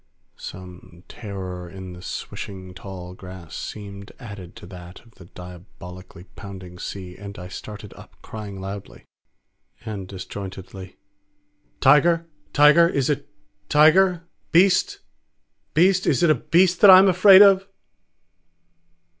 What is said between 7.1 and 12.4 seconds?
and I started up crying aloud and disjointedly, "Tiger?